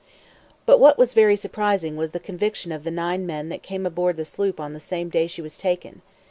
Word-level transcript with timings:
But 0.65 0.79
what 0.79 0.97
was 0.97 1.13
very 1.13 1.35
surprising, 1.35 1.95
was 1.95 2.09
the 2.09 2.19
conviction 2.19 2.71
of 2.71 2.83
the 2.83 2.89
nine 2.89 3.27
men 3.27 3.49
that 3.49 3.61
came 3.61 3.85
aboard 3.85 4.15
the 4.15 4.25
sloop 4.25 4.59
on 4.59 4.73
the 4.73 4.79
same 4.79 5.09
day 5.09 5.27
she 5.27 5.43
was 5.43 5.59
taken. 5.59 6.01